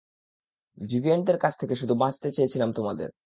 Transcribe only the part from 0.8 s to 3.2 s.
ডিভিয়েন্টদের কাছ থেকে শুধু বাঁচাতে চেয়েছিলাম তোমাদের।